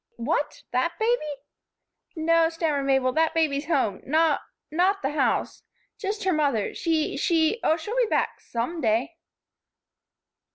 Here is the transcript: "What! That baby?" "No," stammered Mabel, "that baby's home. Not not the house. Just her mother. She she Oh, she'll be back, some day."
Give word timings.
"What! 0.17 0.63
That 0.71 0.97
baby?" 0.97 1.31
"No," 2.15 2.49
stammered 2.49 2.87
Mabel, 2.87 3.11
"that 3.13 3.35
baby's 3.35 3.67
home. 3.67 4.01
Not 4.03 4.41
not 4.71 5.03
the 5.03 5.11
house. 5.11 5.61
Just 5.99 6.23
her 6.23 6.33
mother. 6.33 6.73
She 6.73 7.17
she 7.17 7.59
Oh, 7.63 7.77
she'll 7.77 7.95
be 7.95 8.07
back, 8.07 8.39
some 8.41 8.81
day." 8.81 9.17